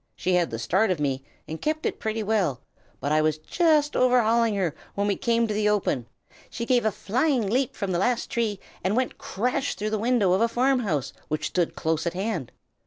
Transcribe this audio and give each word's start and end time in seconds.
She 0.15 0.33
had 0.33 0.49
the 0.49 0.57
start 0.57 0.89
of 0.89 0.99
me, 0.99 1.23
and 1.47 1.61
kept 1.61 1.85
it 1.85 1.99
pretty 1.99 2.23
well, 2.23 2.61
but 2.99 3.11
I 3.11 3.21
was 3.21 3.37
just 3.37 3.95
overhauling 3.95 4.55
her 4.55 4.73
when 4.95 5.05
we 5.05 5.15
came 5.15 5.45
to 5.45 5.53
the 5.53 5.69
open; 5.69 6.07
she 6.49 6.65
gave 6.65 6.85
a 6.85 6.91
flying 6.91 7.45
leap 7.47 7.75
from 7.75 7.91
the 7.91 7.99
last 7.99 8.31
tree, 8.31 8.59
and 8.83 8.95
went 8.95 9.19
crash 9.19 9.75
through 9.75 9.91
the 9.91 9.99
window 9.99 10.33
of 10.33 10.41
a 10.41 10.47
farmhouse 10.47 11.13
which 11.27 11.45
stood 11.45 11.75
close 11.75 12.07
at 12.07 12.15
hand! 12.15 12.51